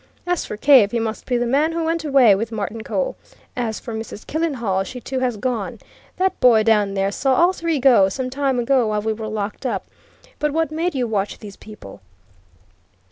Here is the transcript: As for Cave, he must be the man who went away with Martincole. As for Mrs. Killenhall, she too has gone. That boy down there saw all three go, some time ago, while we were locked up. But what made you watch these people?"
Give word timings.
As 0.25 0.45
for 0.45 0.57
Cave, 0.57 0.89
he 0.89 0.99
must 0.99 1.27
be 1.27 1.37
the 1.37 1.45
man 1.45 1.73
who 1.73 1.83
went 1.83 2.03
away 2.03 2.33
with 2.33 2.51
Martincole. 2.51 3.15
As 3.55 3.79
for 3.79 3.93
Mrs. 3.93 4.25
Killenhall, 4.25 4.83
she 4.83 4.99
too 4.99 5.19
has 5.19 5.37
gone. 5.37 5.77
That 6.17 6.39
boy 6.39 6.63
down 6.63 6.95
there 6.95 7.11
saw 7.11 7.35
all 7.35 7.53
three 7.53 7.77
go, 7.77 8.09
some 8.09 8.31
time 8.31 8.57
ago, 8.57 8.87
while 8.87 9.03
we 9.03 9.13
were 9.13 9.27
locked 9.27 9.63
up. 9.63 9.85
But 10.39 10.53
what 10.53 10.71
made 10.71 10.95
you 10.95 11.05
watch 11.05 11.37
these 11.37 11.55
people?" 11.55 12.01